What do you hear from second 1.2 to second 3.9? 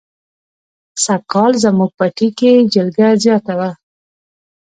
کال زموږ پټي کې جلگه زیاته وه.